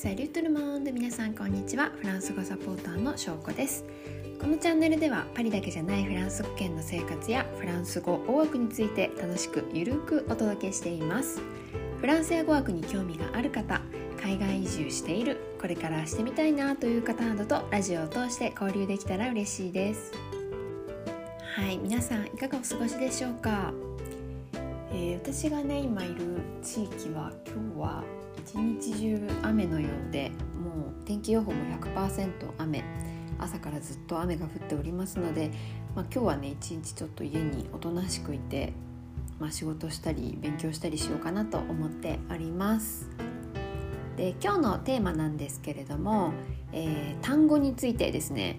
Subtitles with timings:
[0.00, 1.90] サリュートルモンド皆さんこんにちは。
[2.00, 3.84] フランス語サポーターのしょうこです。
[4.40, 11.42] このチャンネルではパリだけじゃないフランス語圏の生活やフランス語語学について楽しくゆるくお届けしています。
[12.00, 13.80] フランスや語学に興味がある方
[14.22, 20.12] 海外移住しているこれからしてみたいなという方などとラジオを通して交流できたら嬉しいです。
[21.56, 23.72] はい皆さんいかがお過ごしでしょうか、
[24.92, 28.04] えー、私がね今いる地域は今日は
[28.48, 30.30] 一日中雨のようで
[30.62, 32.82] もう天気予報も100%雨。
[33.38, 35.50] 朝からずっと雨が降っておりますので、
[35.94, 38.72] まあ、今日はね一日ちょっと家におとなしくいて、
[39.38, 43.10] まあ、仕事したり勉強したりしようかなと思っております。
[44.16, 46.32] で今日のテーマなんですけれども、
[46.72, 48.58] えー、単語についてですね。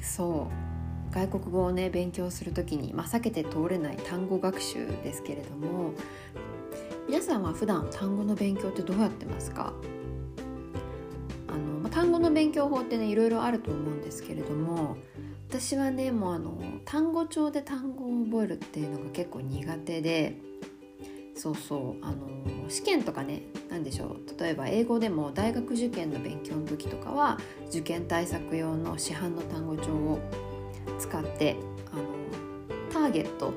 [0.00, 1.14] そう。
[1.14, 5.92] 外国語をね勉強する時に、まあ、避けて通れない単語学習ですけれども
[7.22, 9.72] さんは普段単語の勉強ってどうやってますか？
[11.48, 14.96] あの、単語の勉強法ってねいろいろあると思うんですけれども
[15.48, 20.36] 私はねもうあの単語帳で単語を覚えるっていうのが結構苦手で
[21.34, 22.28] そうそうあの
[22.68, 30.20] 試験とかね何でしょう例えば英語でも大学受験の勉強の時とかは受験対策用の市販の単語帳を
[30.98, 31.56] 使って
[31.92, 32.02] あの
[32.92, 33.52] ターゲット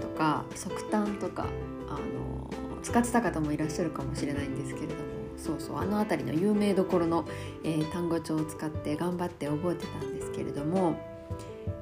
[0.00, 1.46] とか即単とか
[1.88, 2.50] あの
[2.82, 5.00] 使ってた方もいらっしゃるかもしれないんですけれども
[5.36, 7.24] そうそうあの辺りの有名どころの、
[7.64, 10.98] えー、単語帳を使って頑張って覚えてたんですけれども、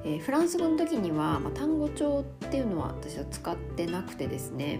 [0.05, 4.79] えー、フランス語の時には、まあ、単語帳っていうのは私は使ってなくてですね、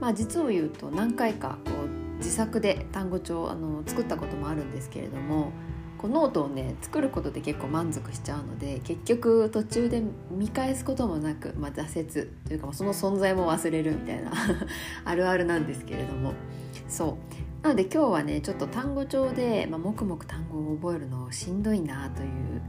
[0.00, 5.52] まあ、実を言うと何回かこう自作で単語帳あの作ったこともあるんですけれども
[5.98, 14.32] こうノートをね作ることで結構満足しちゃうので結局途中で見返すこともなく、まあ、挫折というかその存在も忘れるみたいな
[15.04, 16.32] あるあるなんですけれども。
[16.88, 17.38] そう。
[17.62, 22.62] なので今日はねちょっと単語帳で、まあ、黙々単語を覚えるのしんどいなという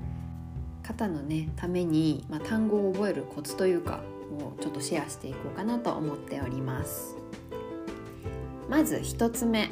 [0.81, 4.01] 方のねために、まあ、単語を覚えるコツというか
[4.31, 7.15] をちょっとシェアしていこうかなと思っております。
[8.67, 9.69] まず1つ目。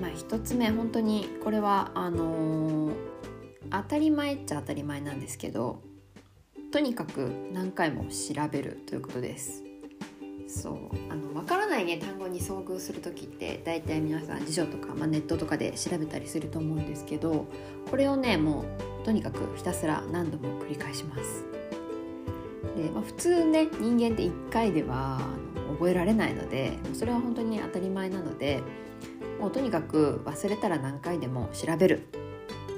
[0.00, 2.92] まあ、1つ目本当にこれはあのー、
[3.70, 5.82] 当たり前っちゃ当たり前なんですけど
[6.72, 9.64] とにかく何回も調べるということです。
[10.46, 10.74] そう
[11.08, 17.46] あの分からないね単語に遭遇する時って大体皆さん辞書とか、まあ、ネットとかで調べたりすると思うんですけど
[17.88, 18.64] これをねも
[19.02, 21.44] うとにかくひたすら何度も繰り返します。
[22.76, 25.20] で、まあ、普通ね人間って1回では
[25.72, 28.62] 覚えられないのでそれは本当に当たり前なので
[29.40, 32.06] もうとにかく忘れたら何回でも調べる、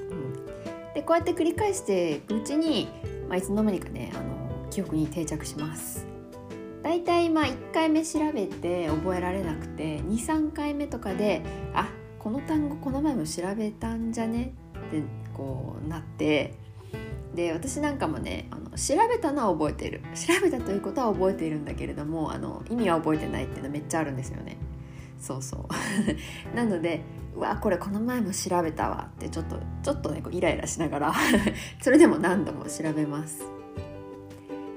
[0.09, 2.87] うん、でこうやって繰り返していくうちに、
[3.27, 6.07] まあ、いつの間にかねあの記憶に定着します。
[6.81, 11.41] だいたいまあ1回目調べて覚えられなくて23回目とかで
[11.73, 11.87] あ
[12.19, 14.53] この単語この前も調べたんじゃね？
[14.87, 15.01] って
[15.33, 16.53] こうなって
[17.35, 20.01] で私なんかもねあの調べたのは覚えている。
[20.13, 24.57] 調べたということは覚えているんだけれどもあの意味は覚えてないっていうのめっちゃあるんですよね。
[25.19, 25.65] そうそう。
[26.55, 27.01] なので
[27.35, 31.13] うわこれこの前も調べたわってちょっとちょっとねこうイライラしながら
[31.81, 33.43] それでも何度も調べます。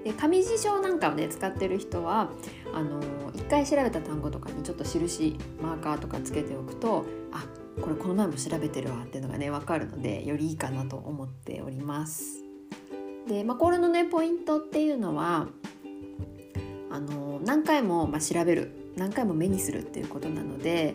[0.05, 2.31] で紙辞書なんかをね使ってる人は
[2.73, 3.01] あの
[3.35, 7.45] 一回調べた単語とかにちょっと印マーカーとかつけておくとあ
[7.83, 12.46] これこの前も調べてるわっていうのがね分かるのでよりいいかなと思っております。
[13.27, 15.49] で、まあ、これのねポイントっていうのは
[16.91, 20.95] あの何回も、まあ、調べる何回も目にするっていうことなので、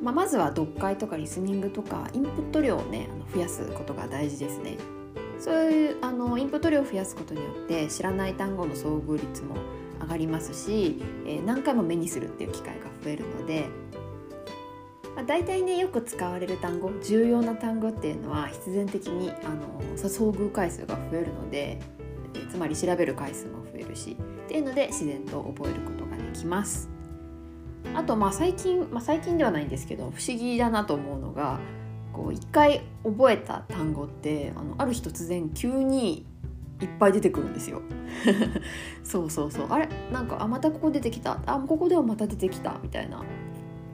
[0.00, 4.76] まあ、まずは読解とかリスニングとかインプット量をねあの増やすことが大事ですね。
[5.38, 9.56] そういうあのインプット量を増やすことによって知らない単語の遭遇率も
[10.00, 13.66] 上がりますし、えー、何回も目にするっていう機会が増えるので、
[15.14, 21.78] まあ、大体ねよく使われる単語重要な単語っていうのは必然的にあの遭遇回数が増えるので、
[22.34, 26.88] え、つまり調べる回数も増えるしっていうので自然と覚えることができます。
[27.94, 31.58] あとまあ最近、まあ、最近ではないんですけど不思議だなと思うのが
[32.12, 36.24] こう一回覚えた単語ってあのある日突然急に
[36.80, 37.82] いっぱい出てくるんですよ。
[39.04, 39.66] そうそうそう。
[39.70, 41.40] あれなんかあまたここ出てきた。
[41.46, 42.78] あここではまた出てきた。
[42.82, 43.22] みたいな。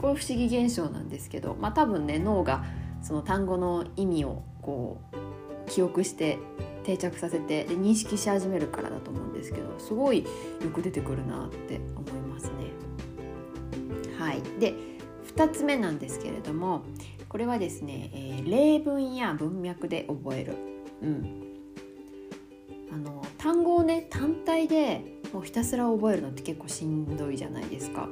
[0.00, 2.64] これ不思議現象なんですけどまあ多分ね脳が
[3.02, 6.38] その単語の意味をこう記憶して
[6.84, 12.52] 定着させてで認識し始めるからだと思うんですけどすごいよく出てくるなって思いますね。
[14.18, 14.74] はい、で
[15.36, 16.82] 2つ目なんですけれども
[17.28, 20.54] これはですね、えー、例文や文脈で覚える、
[21.02, 21.48] うん、
[22.92, 28.08] あの単語をね単体でもうひたすら覚えるのって結構しんどいじゃないですか。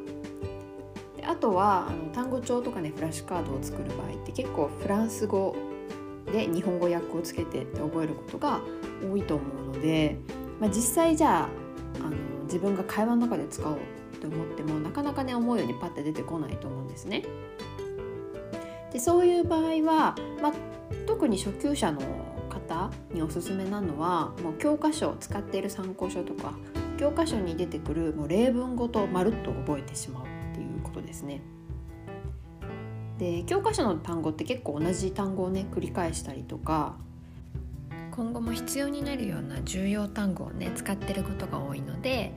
[1.27, 5.57] あとはあの単語帳とかねフラッシュカードを作る場合って結構フランス語
[6.33, 8.61] で日本語訳をつけてって覚えることが
[9.11, 10.19] 多いと思うので、
[10.61, 11.49] まあ、実際じゃあ
[12.05, 13.79] あの自分が会話の中で使おう
[14.21, 17.25] と思ってもなかなかね思うようにパッて出てこないと思うんですね。
[18.93, 20.53] でそういう場合は、まあ、
[21.07, 22.01] 特に初級者の
[22.49, 26.55] 方におすすめなのはもう教科書を使っている参考書とか
[26.99, 30.36] 教科書に出てくるもう例文ごとまるっと覚えてしまう
[30.97, 31.41] ことですね。
[33.19, 36.97] で教科書の単語って結構同じ単語をね繰り返したりとか
[38.11, 42.35] 今後も必要になるような重要単語をね使ってることが多いので、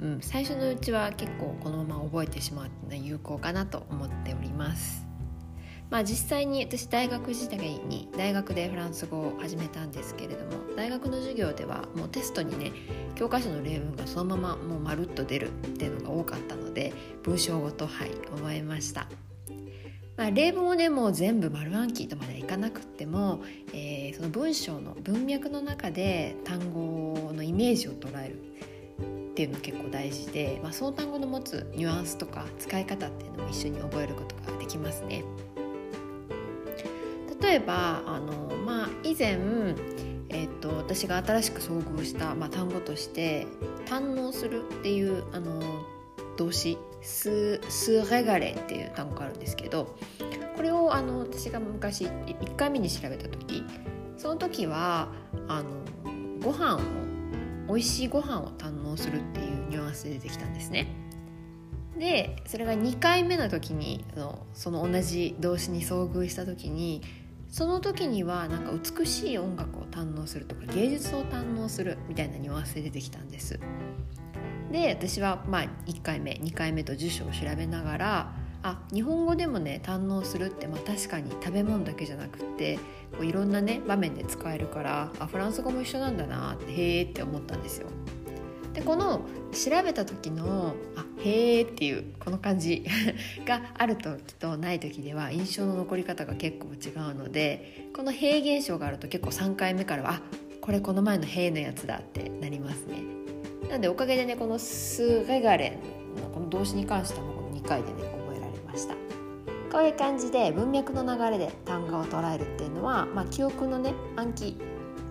[0.00, 5.01] うん、最初のうちは結構このまま覚えてしまうっていうのは有効かなと思っております。
[5.92, 12.72] まあ、実際に私大学時代に大学でフランス語を始めたんですけれども大学の授業ではもうテストにね
[13.14, 19.06] 教科書の例文がそのままもうまるっと出るっていうのが多かったので文章ごとはい覚えました。
[20.16, 23.42] まあ、例文をねもう全部丸暗記とまではいかなくっても、
[23.74, 28.38] えー、その文章の文脈の中で単語のイメージを捉える
[29.32, 35.24] っていうの結構大事で、まあ、その単語の持つニュアンスとか使い方っていうのも一緒に覚えることができますね。
[37.52, 39.38] 例えばあの、まあ、以前、
[40.30, 43.46] えーと、私が新しく遭遇した、まあ、単語として
[43.84, 45.60] 「堪能する」っていうあの
[46.38, 49.94] 動詞ス「スレガレ」っていう単語があるんですけど
[50.56, 53.62] これをあの私が昔1回目に調べた時
[54.16, 55.08] その時は
[55.46, 55.68] あの
[56.40, 56.80] ご飯を
[57.68, 60.86] 美味しいご飯を堪能するっていうニュアンスで出てきたんですね。
[61.98, 67.02] でそれが2回目の時にそのその同じ動詞に遭遇した時に
[67.52, 73.60] その時にはなんか美しい音楽を堪能するとか芸術を堪能するみたいなニュアンスで出てきたんです。
[74.72, 78.32] で私はまあ1回目2回目と辞書を調べながら
[78.62, 82.78] あ日本語でもね堪能するってまあ確かに食べ物だけじゃなくって
[83.12, 87.88] こういろんなね場面で使えるからあフランス語も一緒なんだなってへえって思ったんですよ。
[88.74, 89.20] でこの
[89.52, 92.84] 調べた時の「あへえ」っていうこの感じ
[93.44, 100.22] がある時とない時では印象の残り方が結構違うのでこの「へえ」現象があると結構3回目からは「あ
[100.60, 103.02] これこの前の「へえ」のやつだってなりますね。
[103.68, 105.78] なんでおかげでねこの「スレガレ」
[106.16, 108.94] のこの動詞に関してもこの2回でね覚えられました
[109.72, 114.58] こういう感じで文脈の流れで単語を捉えるっていうのは、まあ、記憶のね暗記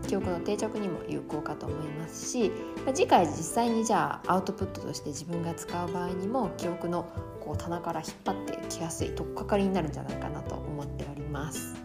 [0.08, 2.52] 記憶の定着にも有効かと思いますし、
[2.94, 7.06] 次回実際にじゃあアウトプットとして自分が使う場合にも記憶の
[7.40, 11.76] こう棚から引っ張ってきやすい取っかかりになるんじゃないかなと思っております。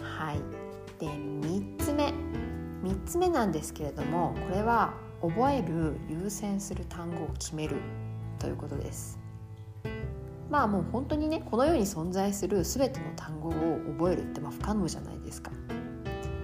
[0.00, 0.38] はい。
[0.98, 2.12] で3つ目。
[2.82, 7.76] 3つ目なんですけれどもこれは覚える優先する単語を決める
[8.38, 9.18] ということです。
[10.48, 13.52] まあもう本当にねこの世に存在する全ての単語を
[13.98, 15.50] 覚えるってまあ不可能じゃないですか、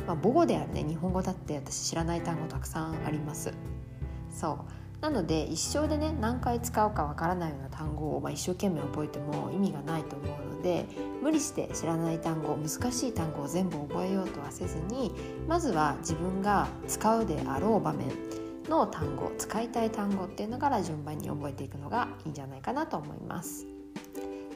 [0.07, 3.53] まあ、母語であるね日本語だって私知らない単語たくさんあります。
[4.31, 4.83] そう。
[5.03, 10.87] なので一生でね何回使うかわからないような単語を、まあ、一生懸命覚えても意味がないと思うので
[11.21, 15.13] 無理して知らない単語難しい単語を全部覚えようとはせずに
[15.49, 18.13] まずは自分が使うであろう場面
[18.69, 23.67] の単語使いたい単語っていうのから順番に覚えていくのがいいんじゃないかなと思います。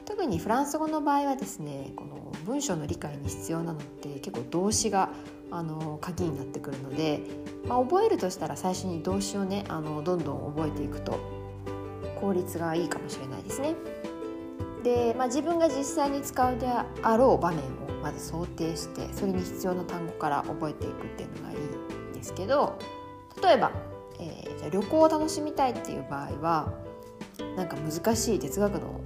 [0.05, 5.09] 特にフランス語の場合はですねこの文章の理解に必要なのって結構動詞が
[5.51, 7.21] あの鍵になってくるので、
[7.67, 11.19] まあ、覚えるとしたら最初に動詞をねあのどんどん覚えていくと
[12.19, 13.75] 効率がいいかもしれないですね。
[14.83, 17.61] で、まあ、自分が実際に使うであろう場面を
[18.01, 22.77] まず想定してそれに必要な単語から覚えていくっていうのがいいんですけど
[23.41, 23.71] 例えば
[24.19, 26.73] えー、じゃ旅行を楽しみたいっていう場合は
[27.55, 29.01] なんか難しい哲学の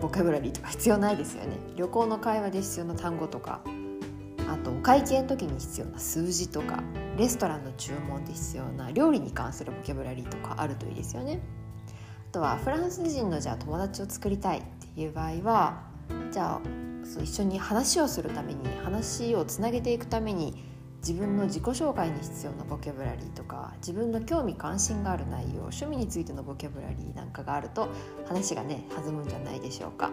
[0.00, 3.60] ボキャブラリーとか必要ないですよね旅行の会話で必要な単語とか
[4.48, 6.82] あとお会計の時に必要な数字とか
[7.16, 11.40] レストランの注文で必要な料理に関するボキャブラリーとかあるといいですよね
[12.30, 14.62] あとはフランス人のじゃあ友達を作りたいっ
[14.94, 15.82] ていう場合は
[16.32, 16.60] じゃあ
[17.04, 20.64] そう一緒に話をするために話をつなげていくために
[20.98, 27.88] 自分の自己紹介に必要なボキャブラリーとか自分の興味関心がある内容趣味についてのボキャブラリーなんかがあると
[28.26, 30.10] 話がね弾むんじゃないでしょうか。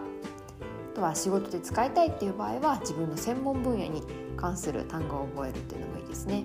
[0.96, 4.02] あとは仕事で使いたいっていう場合は自分の専門分野に
[4.34, 6.42] 関する単語を覚えるっていうのもいいですね。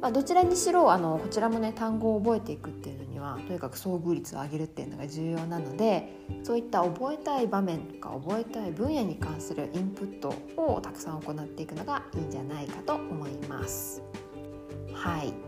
[0.00, 6.12] まあ、どちらにしろあのこちらもね単語を覚えていくっていうのにはとにかく遭遇率を上げるっていうのが重要なので
[6.42, 14.02] そういった覚えたい場面とか覚えたい分野に関するインプットをたくさん行っていくのがいいんじゃないかと思います。
[14.92, 15.45] はい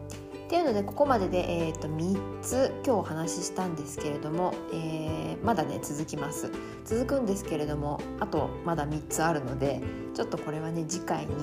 [0.48, 6.50] っていうのでここまでで、えー、と3つ今日お話ししたんですけれども、えー、まだね続きます
[6.86, 9.82] 続くんですけれどもあとまだ3つあるので
[10.14, 11.34] ちょっとこれはね次回に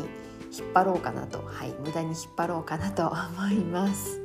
[0.52, 3.06] 引っ張ろうかなとはい無駄に引っ張ろうかなと
[3.38, 4.22] 思います。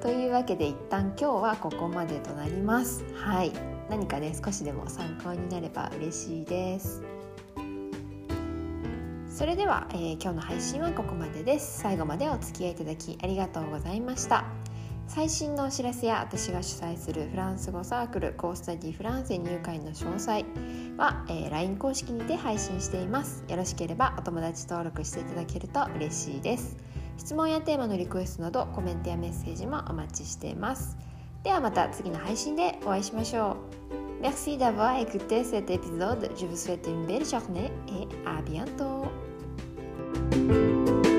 [0.00, 3.04] というわけで一旦今日はここまでとなります。
[3.14, 3.52] はい
[3.90, 7.02] 何かね少しでも参考になれば嬉しいです。
[9.32, 11.80] それでは、えー、今日の配信はここまでです。
[11.80, 14.44] 最後までお付き合いいただきありがとうございました。
[15.08, 20.44] 最新のお知らせや私が主催するフランス語サークルコースタディフランセ入会の詳細
[20.98, 23.42] は、えー、LINE 公式にて配信しています。
[23.48, 26.76] よろしければお友達登録していただけると嬉しいです。
[27.16, 30.98] 質問やテーマのリクエストなどコメントやメッセージもお待ちしています。
[31.42, 33.82] ではまた次の配信でお会いしましょう
[34.22, 36.30] Merci d'avoir écouté cet épisode.
[36.36, 39.10] Je vous souhaite une belle journée et à bientôt.
[40.30, 41.11] thank you